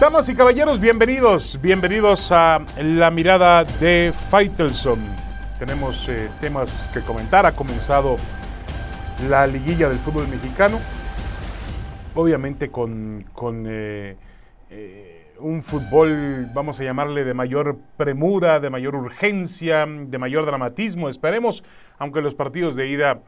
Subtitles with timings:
[0.00, 4.98] Damas y caballeros, bienvenidos, bienvenidos a la mirada de Faitelson.
[5.58, 7.44] Tenemos eh, temas que comentar.
[7.44, 8.16] Ha comenzado
[9.28, 10.80] la liguilla del fútbol mexicano,
[12.14, 13.26] obviamente con,
[13.68, 14.16] eh,
[14.70, 21.10] eh, un fútbol, vamos a llamarle, de mayor premura, de mayor urgencia, de mayor dramatismo,
[21.10, 21.62] esperemos,
[21.98, 23.20] aunque los partidos de ida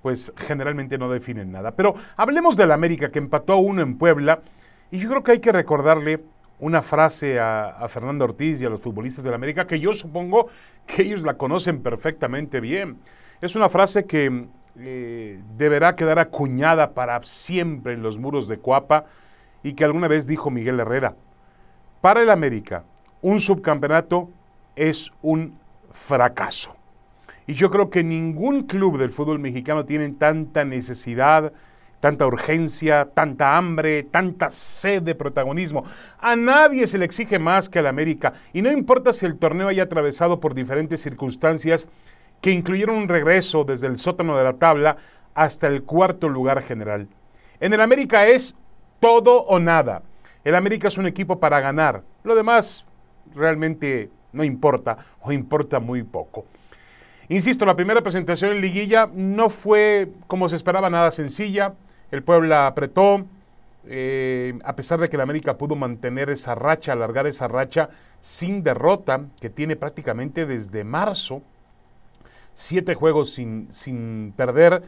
[0.00, 1.72] pues generalmente no definen nada.
[1.72, 4.42] Pero hablemos del América que empató a uno en Puebla
[4.90, 6.20] y yo creo que hay que recordarle
[6.58, 10.48] una frase a, Fernando Ortiz y a los futbolistas del América que yo supongo
[10.86, 12.98] que ellos la conocen perfectamente bien.
[13.40, 14.46] Es una frase que
[14.78, 19.06] eh, deberá quedar acuñada para siempre en los muros de Coapa
[19.62, 21.14] y que alguna vez dijo Miguel Herrera.
[22.00, 22.84] Para el América,
[23.22, 24.28] un subcampeonato
[24.76, 25.58] es un
[25.92, 26.76] fracaso.
[27.46, 31.52] Y yo creo que ningún club del fútbol mexicano tiene tanta necesidad,
[32.00, 35.84] tanta urgencia, tanta hambre, tanta sed de protagonismo.
[36.18, 38.32] A nadie se le exige más que al América.
[38.52, 41.86] Y no importa si el torneo haya atravesado por diferentes circunstancias
[42.40, 44.96] que incluyeron un regreso desde el sótano de la tabla
[45.34, 47.06] hasta el cuarto lugar general.
[47.60, 48.56] En el América es
[48.98, 50.02] todo o nada.
[50.42, 52.02] El América es un equipo para ganar.
[52.24, 52.86] Lo demás
[53.34, 56.46] realmente no importa o importa muy poco.
[57.28, 61.74] Insisto, la primera presentación en liguilla no fue como se esperaba nada sencilla.
[62.10, 63.26] El Puebla apretó,
[63.86, 68.62] eh, a pesar de que el América pudo mantener esa racha, alargar esa racha sin
[68.62, 71.42] derrota que tiene prácticamente desde marzo,
[72.54, 74.82] siete juegos sin, sin perder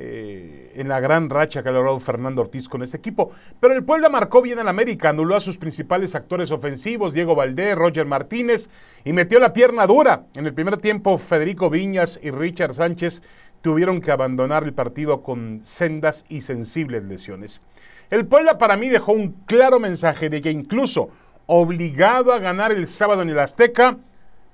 [0.00, 3.32] eh, en la gran racha que ha logrado Fernando Ortiz con este equipo.
[3.58, 7.74] Pero el Puebla marcó bien al América, anuló a sus principales actores ofensivos, Diego Valdés,
[7.74, 8.70] Roger Martínez,
[9.04, 10.26] y metió la pierna dura.
[10.36, 13.22] En el primer tiempo, Federico Viñas y Richard Sánchez
[13.60, 17.60] tuvieron que abandonar el partido con sendas y sensibles lesiones.
[18.08, 21.10] El Puebla para mí dejó un claro mensaje de que incluso
[21.46, 23.96] obligado a ganar el sábado en el Azteca,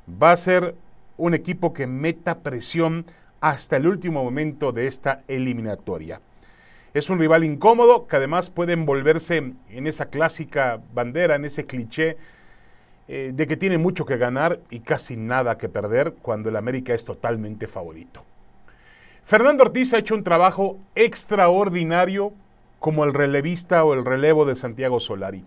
[0.08, 0.74] va a ser
[1.16, 3.04] un equipo que meta presión
[3.44, 6.18] hasta el último momento de esta eliminatoria.
[6.94, 12.16] Es un rival incómodo que además puede envolverse en esa clásica bandera, en ese cliché
[13.06, 16.94] eh, de que tiene mucho que ganar y casi nada que perder cuando el América
[16.94, 18.24] es totalmente favorito.
[19.24, 22.32] Fernando Ortiz ha hecho un trabajo extraordinario
[22.78, 25.44] como el relevista o el relevo de Santiago Solari.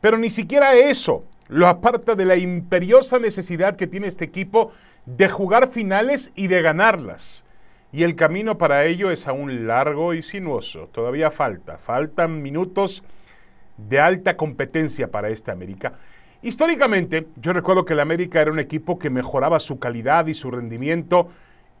[0.00, 4.72] Pero ni siquiera eso lo aparta de la imperiosa necesidad que tiene este equipo
[5.04, 7.44] de jugar finales y de ganarlas.
[7.92, 10.88] Y el camino para ello es aún largo y sinuoso.
[10.92, 13.04] Todavía falta, faltan minutos
[13.76, 15.94] de alta competencia para esta América.
[16.42, 20.50] Históricamente, yo recuerdo que el América era un equipo que mejoraba su calidad y su
[20.50, 21.28] rendimiento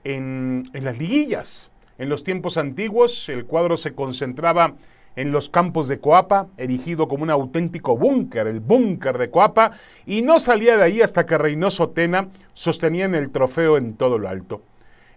[0.04, 1.70] en, en las liguillas.
[1.98, 4.74] En los tiempos antiguos, el cuadro se concentraba
[5.16, 9.72] en los campos de Coapa, erigido como un auténtico búnker, el búnker de Coapa,
[10.04, 14.28] y no salía de ahí hasta que Reynoso Tena sostenían el trofeo en todo lo
[14.28, 14.62] alto.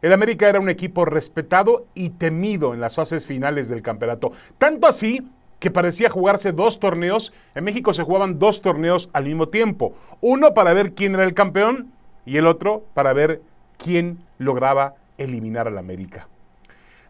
[0.01, 4.87] El América era un equipo respetado y temido en las fases finales del campeonato, tanto
[4.87, 5.27] así
[5.59, 7.33] que parecía jugarse dos torneos.
[7.53, 11.33] En México se jugaban dos torneos al mismo tiempo, uno para ver quién era el
[11.33, 11.91] campeón
[12.25, 13.41] y el otro para ver
[13.77, 16.29] quién lograba eliminar al América.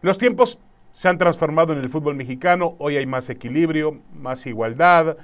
[0.02, 0.58] Los tiempos
[0.92, 2.74] se han transformado en el fútbol mexicano.
[2.78, 5.16] Hoy hay más equilibrio, más igualdad,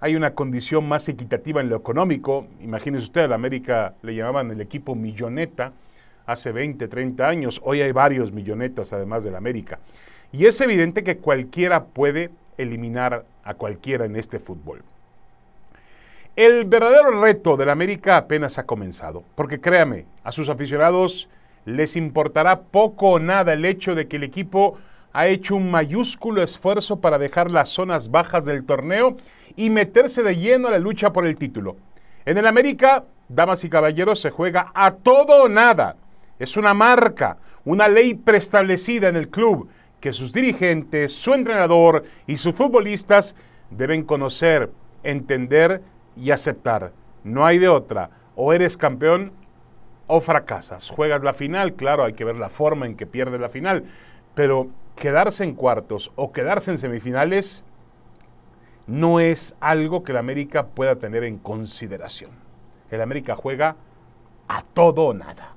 [0.00, 2.46] hay una condición más equitativa en lo económico.
[2.60, 5.72] Imagínense usted, a América le llamaban el equipo milloneta
[6.26, 7.60] hace 20, 30 años.
[7.64, 9.78] Hoy hay varios millonetas además del América.
[10.32, 14.82] Y es evidente que cualquiera puede eliminar a cualquiera en este fútbol.
[16.34, 21.28] El verdadero reto del América apenas ha comenzado, porque créame, a sus aficionados
[21.66, 24.78] les importará poco o nada el hecho de que el equipo
[25.12, 29.16] ha hecho un mayúsculo esfuerzo para dejar las zonas bajas del torneo
[29.56, 31.76] y meterse de lleno a la lucha por el título.
[32.24, 35.96] En el América, damas y caballeros, se juega a todo o nada.
[36.38, 39.68] Es una marca, una ley preestablecida en el club
[40.00, 43.36] que sus dirigentes, su entrenador y sus futbolistas
[43.70, 44.70] deben conocer,
[45.02, 45.82] entender
[46.16, 46.92] y aceptar.
[47.24, 48.10] No hay de otra.
[48.34, 49.32] O eres campeón
[50.06, 50.90] o fracasas.
[50.90, 53.84] Juegas la final, claro, hay que ver la forma en que pierdes la final,
[54.34, 57.62] pero quedarse en cuartos o quedarse en semifinales
[58.86, 62.30] no es algo que el América pueda tener en consideración.
[62.90, 63.76] El América juega
[64.48, 65.54] a todo o nada.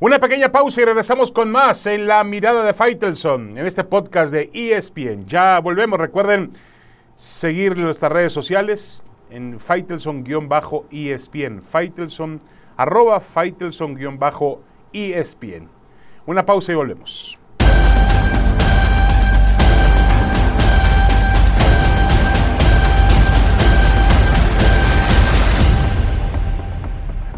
[0.00, 4.32] Una pequeña pausa y regresamos con más en la mirada de Faitelson, en este podcast
[4.32, 5.26] de ESPN.
[5.26, 6.54] Ya volvemos, recuerden
[7.14, 12.40] seguir nuestras redes sociales en Faitelson-ESPN, Faitelson,
[12.76, 15.68] arroba Faitelson-ESPN.
[16.26, 17.38] Una pausa y volvemos.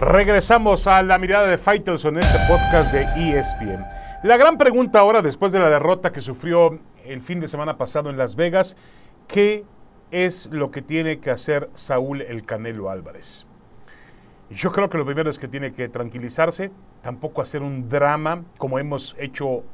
[0.04, 3.86] Regresamos a la mirada de Faitelson en este podcast de ESPN.
[4.22, 8.10] La gran pregunta ahora, después de la derrota que sufrió el fin de semana pasado
[8.10, 8.76] en Las Vegas,
[9.26, 9.64] ¿qué
[10.10, 13.46] es lo que tiene que hacer Saúl el Canelo Álvarez?
[14.50, 18.78] Yo creo que lo primero es que tiene que tranquilizarse, tampoco hacer un drama como
[18.78, 19.64] hemos hecho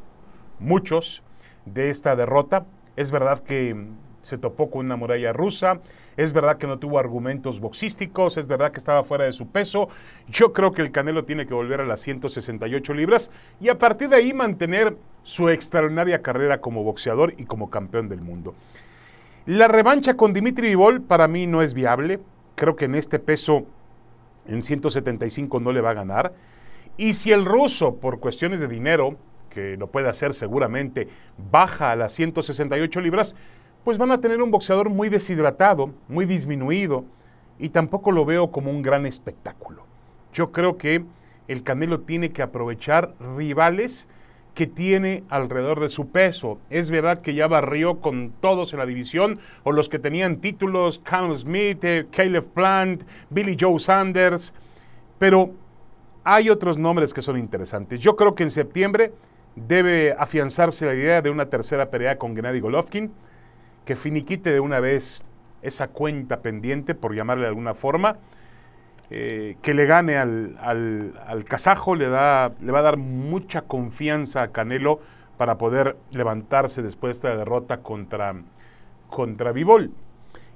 [0.60, 1.24] muchos
[1.64, 2.66] de esta derrota.
[2.94, 3.74] Es verdad que
[4.22, 5.80] se topó con una muralla rusa,
[6.16, 9.88] es verdad que no tuvo argumentos boxísticos, es verdad que estaba fuera de su peso.
[10.28, 13.30] Yo creo que el Canelo tiene que volver a las 168 libras
[13.60, 18.20] y a partir de ahí mantener su extraordinaria carrera como boxeador y como campeón del
[18.20, 18.54] mundo.
[19.46, 22.20] La revancha con Dimitri Vivol para mí no es viable.
[22.56, 23.64] Creo que en este peso,
[24.46, 26.34] en 175, no le va a ganar.
[26.96, 29.16] Y si el ruso, por cuestiones de dinero,
[29.48, 31.08] que lo puede hacer seguramente,
[31.50, 33.36] baja a las 168 libras,
[33.84, 37.04] pues van a tener un boxeador muy deshidratado, muy disminuido,
[37.58, 39.84] y tampoco lo veo como un gran espectáculo.
[40.32, 41.04] Yo creo que
[41.48, 44.08] el Canelo tiene que aprovechar rivales
[44.54, 46.58] que tiene alrededor de su peso.
[46.70, 50.98] Es verdad que ya barrió con todos en la división, o los que tenían títulos,
[50.98, 54.52] Callum Smith, eh, Caleb Plant, Billy Joe Sanders,
[55.18, 55.52] pero
[56.24, 58.00] hay otros nombres que son interesantes.
[58.00, 59.12] Yo creo que en septiembre
[59.56, 63.10] debe afianzarse la idea de una tercera pelea con Gennady Golovkin
[63.84, 65.24] que finiquite de una vez
[65.62, 68.18] esa cuenta pendiente, por llamarle de alguna forma,
[69.10, 74.42] eh, que le gane al, al, kazajo, le, da, le va a dar mucha confianza
[74.42, 75.00] a Canelo
[75.36, 78.34] para poder levantarse después de esta derrota contra,
[79.08, 79.52] contra.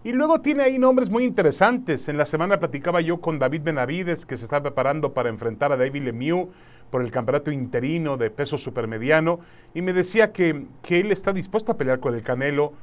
[0.04, 2.08] Y luego tiene ahí nombres muy interesantes.
[2.08, 5.76] En la semana platicaba yo con David Benavides, que se está preparando para enfrentar a
[5.76, 6.48] David Lemieux
[6.90, 9.40] por el campeonato interino de peso supermediano,
[9.72, 12.74] y me decía que, que él está dispuesto a pelear con el Canelo,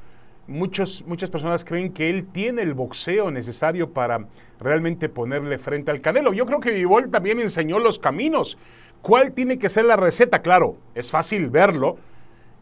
[0.46, 4.26] muchas personas creen que él tiene el boxeo necesario para
[4.60, 6.32] realmente ponerle frente al Canelo.
[6.32, 8.58] Yo creo que Vivol también enseñó los caminos.
[9.02, 10.42] ¿Cuál tiene que ser la receta?
[10.42, 11.96] Claro, es fácil verlo,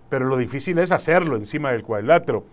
[0.09, 2.45] pero lo difícil es hacerlo encima del cuadrilátero.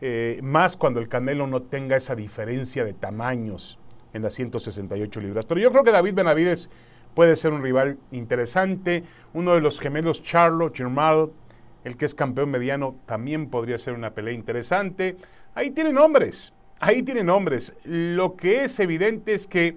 [0.00, 3.78] Eh, más cuando el Canelo no tenga esa diferencia de tamaños
[4.12, 5.44] en las 168 libras.
[5.44, 6.70] Pero yo creo que David Benavides
[7.14, 9.04] puede ser un rival interesante.
[9.34, 11.30] Uno de los gemelos, Charlo, Germal,
[11.88, 15.16] el que es campeón mediano también podría ser una pelea interesante.
[15.54, 17.74] Ahí tiene nombres, ahí tiene nombres.
[17.82, 19.74] Lo que es evidente es que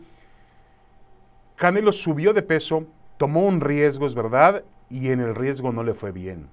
[1.56, 2.86] Canelo subió de peso,
[3.18, 6.50] tomó un riesgo, es verdad, y en el riesgo no le fue bien.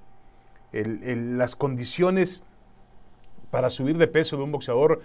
[0.72, 2.44] las condiciones
[3.50, 5.02] para subir de peso de un boxeador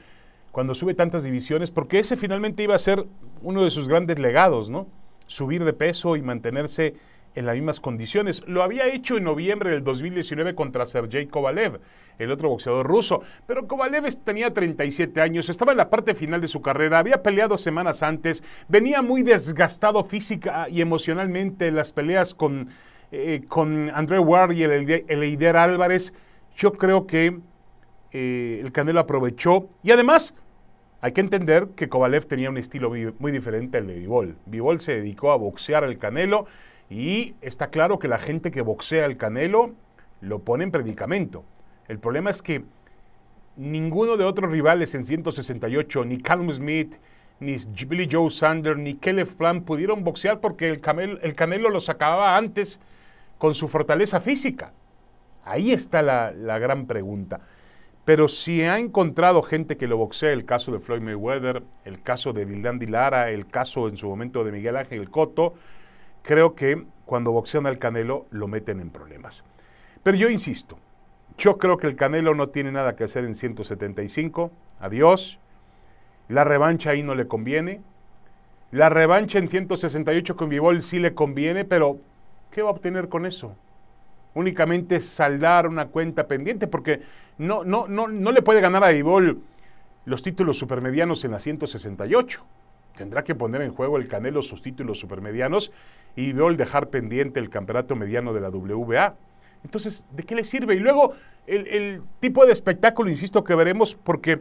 [0.52, 3.08] cuando sube tantas divisiones, porque ese finalmente iba a ser
[3.42, 4.86] uno de sus grandes legados, ¿no?
[5.26, 6.94] Subir de peso y mantenerse
[7.36, 8.44] en las mismas condiciones.
[8.48, 11.80] Lo había hecho en noviembre del 2019 contra Sergey Kovalev,
[12.20, 13.22] el otro boxeador ruso.
[13.48, 17.58] Pero Kovalev tenía 37 años, estaba en la parte final de su carrera, había peleado
[17.58, 22.70] semanas antes, venía muy desgastado física y emocionalmente en las peleas con,
[23.12, 26.14] eh, con André Ward y el, Eider Álvarez.
[26.56, 27.40] Yo creo que
[28.12, 30.36] eh, el Canelo aprovechó y además
[31.02, 32.90] hay que entender que Kovalev tenía un estilo
[33.20, 34.38] muy diferente al de Vivol.
[34.46, 36.46] Vivol se dedicó a boxear al Canelo
[36.90, 39.72] y está claro que la gente que boxea el Canelo
[40.22, 41.44] lo pone en predicamento.
[41.88, 42.64] El problema es que
[43.56, 46.96] ninguno de otros rivales en 168, ni Callum Smith,
[47.40, 52.38] ni Billy Joe Sander, ni Caleb Plant pudieron boxear porque el, el Canelo los acababa
[52.38, 52.80] antes
[53.38, 54.72] con su fortaleza física.
[55.46, 57.42] Ahí está la, la, gran pregunta.
[58.06, 62.32] Pero si ha encontrado gente que lo boxea, el caso de Floyd Mayweather, el caso
[62.34, 65.56] de Vildandi Lara, el caso en su momento de Miguel Ángel Cotto,
[66.24, 69.44] creo que cuando boxean al Canelo lo meten en problemas.
[70.02, 70.80] Pero yo insisto,
[71.38, 74.52] yo creo que el Canelo no tiene nada que hacer en 175.
[74.80, 75.40] Adiós.
[76.30, 77.82] La revancha ahí no le conviene.
[78.72, 81.98] La revancha en 168 con Vivol sí le conviene, pero
[82.50, 83.56] ¿qué va a obtener con eso?
[84.34, 87.02] Únicamente saldar una cuenta pendiente, porque
[87.38, 89.42] no, no, no, no le puede ganar a Vivol
[90.06, 92.44] los títulos supermedianos en la 168
[92.96, 95.72] tendrá que poner en juego el Canelo sus títulos supermedianos
[96.16, 99.16] y el dejar pendiente el campeonato mediano de la WBA.
[99.64, 100.76] Entonces, ¿de qué le sirve?
[100.76, 101.14] Y luego,
[101.48, 104.40] el, tipo de espectáculo, insisto, que veremos, porque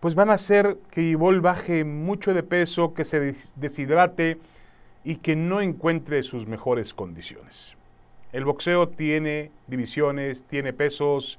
[0.00, 4.38] pues van a hacer que Ibol baje mucho de peso, que se deshidrate
[5.04, 7.76] y que no encuentre sus mejores condiciones.
[8.32, 11.38] El boxeo tiene divisiones, tiene pesos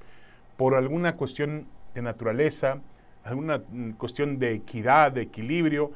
[0.57, 2.79] por alguna cuestión de naturaleza,
[3.23, 5.91] alguna mm, cuestión de equidad, de equilibrio,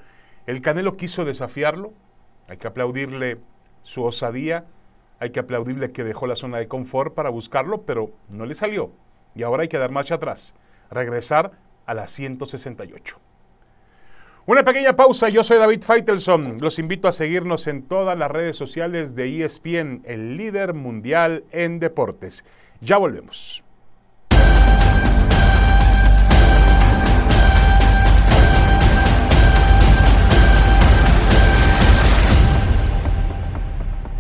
[0.46, 1.94] el Canelo quiso desafiarlo,
[2.48, 3.38] hay que aplaudirle
[3.84, 4.66] su osadía,
[5.20, 8.92] hay que aplaudirle que dejó la zona de confort para buscarlo, pero no le salió.
[9.36, 10.54] Y ahora hay que dar marcha atrás,
[10.92, 11.52] regresar
[11.86, 13.20] a la 168.
[14.46, 16.60] Una pequeña pausa, yo soy David Feitelson.
[16.60, 21.80] Los invito a seguirnos en todas las redes sociales de ESPN, el líder mundial en
[21.80, 22.44] deportes.
[22.82, 23.64] Ya volvemos.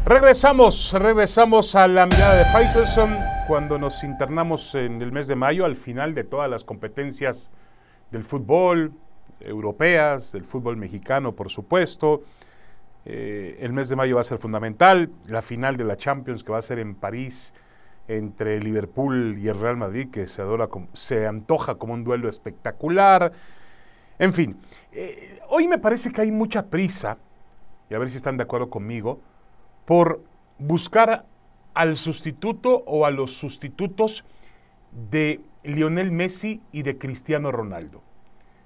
[0.06, 3.18] Regresamos, regresamos a la mirada de Faitelson
[3.48, 7.52] cuando nos internamos en el mes de mayo al final de todas las competencias
[8.12, 8.92] del fútbol,
[9.40, 12.22] europeas, del fútbol mexicano, por supuesto.
[13.06, 15.10] Eh, el mes de mayo va a ser fundamental.
[15.30, 17.54] La final de la Champions que va a ser en París
[18.10, 23.32] entre Liverpool y el Real Madrid, que se, adora, se antoja como un duelo espectacular.
[24.20, 24.58] En fin,
[24.92, 27.18] eh, hoy me parece que hay mucha prisa,
[27.90, 29.22] y a ver si están de acuerdo conmigo,
[29.86, 30.22] por
[30.60, 31.26] buscar
[31.74, 34.26] al sustituto o a los sustitutos
[35.10, 38.02] de Lionel Messi y de Cristiano Ronaldo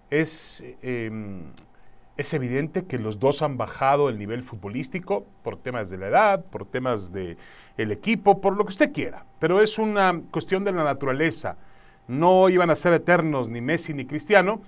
[0.10, 1.44] es, em,
[2.18, 6.46] es evidente que los dos han bajado el nivel futbolístico por temas de la edad,
[6.46, 7.38] por temas del
[7.78, 9.26] el equipo, por lo que usted quiera.
[9.40, 11.58] Pero es una cuestión de la naturaleza.
[12.08, 14.62] No iban a ser eternos ni Messi ni Cristiano.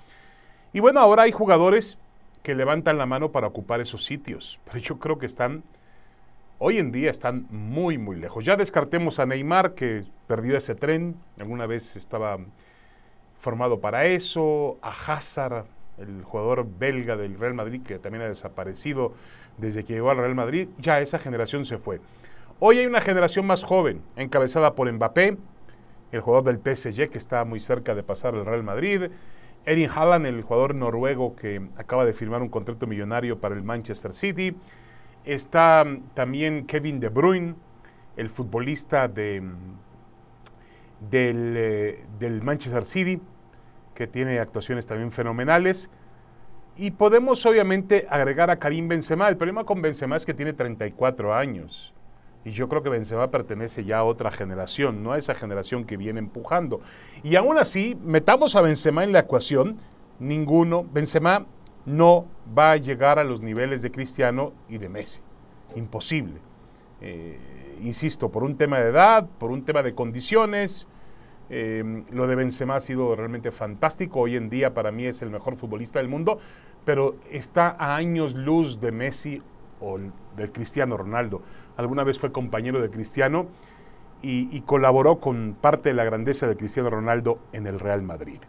[0.74, 1.98] Y bueno, ahora hay jugadores
[2.44, 4.60] que levantan la mano para ocupar esos sitios.
[4.66, 5.64] Pero yo creo que están,
[6.60, 8.46] hoy en día están muy, muy lejos.
[8.46, 11.16] Ya descartemos a Neymar, que perdió ese tren.
[11.40, 12.38] Alguna vez estaba
[13.38, 15.66] formado para eso, a Hazard,
[15.98, 19.14] el jugador belga del Real Madrid, que también ha desaparecido
[19.58, 22.00] desde que llegó al Real Madrid, ya esa generación se fue.
[22.60, 25.38] Hoy hay una generación más joven, encabezada por Mbappé,
[26.12, 29.10] el jugador del PSG que está muy cerca de pasar al Real Madrid,
[29.66, 34.14] Erin Haaland, el jugador noruego que acaba de firmar un contrato millonario para el Manchester
[34.14, 34.56] City,
[35.26, 37.56] está también Kevin De Bruyne,
[38.18, 39.44] el futbolista de
[41.00, 43.22] del, eh, del Manchester City,
[43.96, 45.90] que tiene actuaciones también fenomenales.
[46.78, 49.28] Y podemos obviamente agregar a Karim Benzema.
[49.28, 51.94] El problema con Benzema es que tiene 34 años.
[52.46, 55.98] Y yo creo que Benzema pertenece ya a otra generación, no a esa generación que
[55.98, 56.80] viene empujando.
[57.22, 59.78] Y aún así, metamos a Benzema en la ecuación,
[60.20, 61.46] ninguno, Benzema
[61.86, 62.26] no
[62.58, 65.22] va a llegar a los niveles de Cristiano y de Messi.
[65.76, 66.40] Imposible.
[67.02, 67.38] Eh,
[67.82, 70.88] insisto, por un tema de edad, por un tema de condiciones.
[71.50, 74.22] Eh, lo de Benzema ha sido realmente fantástico.
[74.22, 76.40] Hoy en día para mí es el mejor futbolista del mundo,
[76.86, 79.42] pero está a años luz de Messi
[79.80, 79.98] o
[80.36, 81.42] del Cristiano Ronaldo.
[81.78, 83.48] Alguna vez fue compañero de Cristiano
[84.22, 88.40] y, y colaboró con parte de la grandeza de Cristiano Ronaldo en el Real Madrid.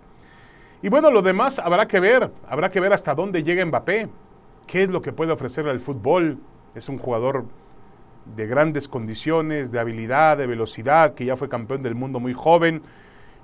[0.82, 4.08] Y bueno, lo demás habrá que ver, habrá que ver hasta dónde llega Mbappé,
[4.66, 6.38] qué es lo que puede ofrecerle al fútbol.
[6.74, 7.44] Es un jugador
[8.36, 12.82] de grandes condiciones, de habilidad, de velocidad, que ya fue campeón del mundo muy joven.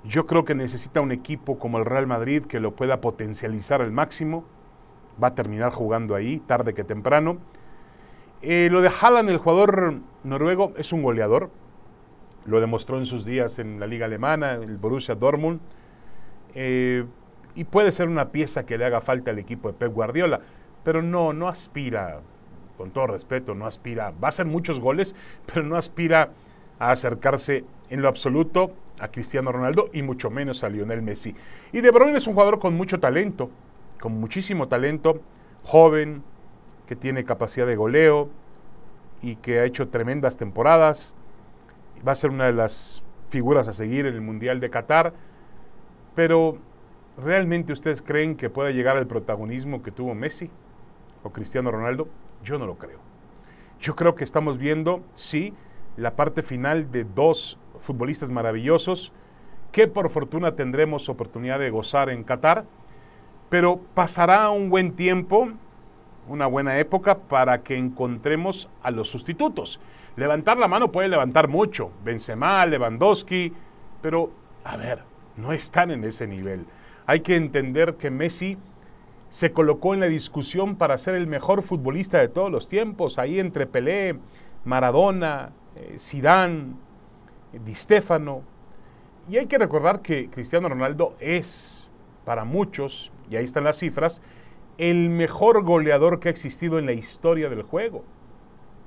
[0.03, 3.91] Yo creo que necesita un equipo como el Real Madrid que lo pueda potencializar al
[3.91, 4.45] máximo.
[5.21, 7.37] Va a terminar jugando ahí, tarde que temprano.
[8.41, 11.51] Eh, lo de Haaland, el jugador noruego, es un goleador.
[12.45, 15.59] Lo demostró en sus días en la liga alemana, el Borussia Dortmund.
[16.55, 17.05] Eh,
[17.57, 20.39] y puede ser una pieza que le haga falta al equipo de Pep Guardiola,
[20.83, 22.21] pero no, no aspira
[22.77, 25.15] con todo respeto, no aspira, va a hacer muchos goles,
[25.47, 26.29] pero no aspira
[26.77, 31.35] a acercarse en lo absoluto a Cristiano Ronaldo y mucho menos a Lionel Messi.
[31.73, 33.49] Y De Bruyne es un jugador con mucho talento,
[33.99, 35.19] con muchísimo talento,
[35.63, 36.21] joven,
[36.85, 38.29] que tiene capacidad de goleo
[39.23, 41.15] y que ha hecho tremendas temporadas.
[42.07, 45.13] Va a ser una de las figuras a seguir en el Mundial de Qatar,
[46.13, 46.59] pero
[47.17, 50.49] ¿realmente ustedes creen que pueda llegar al protagonismo que tuvo Messi
[51.23, 52.07] o Cristiano Ronaldo?
[52.43, 52.99] Yo no lo creo.
[53.79, 55.53] Yo creo que estamos viendo, sí,
[55.97, 59.11] la parte final de dos futbolistas maravillosos
[59.71, 62.65] que por fortuna tendremos oportunidad de gozar en Qatar,
[63.49, 65.49] pero pasará un buen tiempo,
[66.27, 69.79] una buena época para que encontremos a los sustitutos.
[70.15, 73.53] Levantar la mano puede levantar mucho, Benzema, Lewandowski,
[74.01, 74.31] pero
[74.63, 75.03] a ver,
[75.35, 76.65] no están en ese nivel.
[77.07, 78.57] Hay que entender que Messi
[79.29, 83.39] se colocó en la discusión para ser el mejor futbolista de todos los tiempos, ahí
[83.39, 84.19] entre Pelé,
[84.65, 86.73] Maradona, eh, Zidane,
[87.63, 88.41] Di Stefano.
[89.29, 91.89] Y hay que recordar que Cristiano Ronaldo es,
[92.25, 94.21] para muchos, y ahí están las cifras,
[94.77, 98.03] el mejor goleador que ha existido en la historia del juego.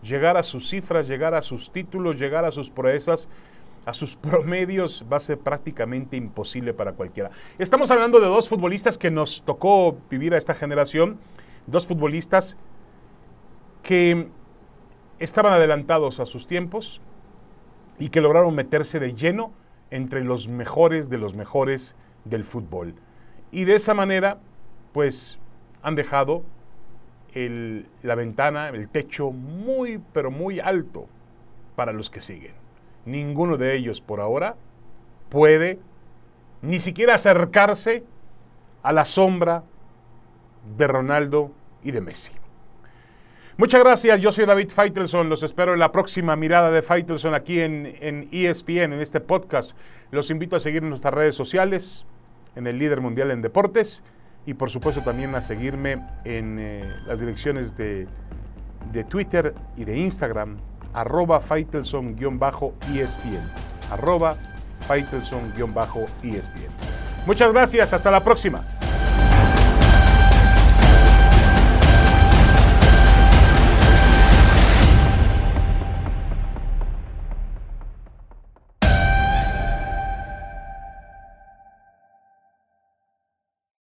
[0.02, 3.30] Llegar a sus cifras, llegar a sus títulos, llegar a sus proezas
[3.90, 7.30] a sus promedios va a ser prácticamente imposible para cualquiera.
[7.58, 11.18] Estamos hablando de dos futbolistas que nos tocó vivir a esta generación,
[11.66, 12.56] dos futbolistas
[13.82, 14.28] que
[15.18, 17.00] estaban adelantados a sus tiempos
[17.98, 19.52] y que lograron meterse de lleno
[19.90, 22.94] entre los mejores de los mejores del fútbol.
[23.50, 24.38] Y de esa manera,
[24.92, 25.38] pues
[25.82, 26.44] han dejado
[27.34, 31.08] la ventana, el techo muy, pero muy alto
[31.74, 32.59] para los que siguen.
[33.04, 34.56] Ninguno de ellos por ahora
[35.28, 35.78] puede
[36.62, 38.04] ni siquiera acercarse
[38.82, 39.62] a la sombra
[40.76, 41.52] de Ronaldo
[41.82, 42.32] y de Messi.
[43.56, 47.60] Muchas gracias, yo soy David Feitelson, los espero en la próxima mirada de Feitelson aquí
[47.60, 49.76] en, ESPN, en este podcast.
[50.10, 52.06] Los invito a seguir en nuestras redes sociales,
[52.56, 54.02] en el líder mundial en deportes
[54.46, 58.08] y por supuesto también a seguirme en eh, las direcciones de,
[58.92, 60.56] de, Twitter y de Instagram,
[60.94, 63.50] arroba Faitelson-ESPN,
[63.90, 64.36] arroba
[64.88, 66.70] Faitelson-ESPN.
[67.26, 68.64] Muchas gracias, hasta la próxima.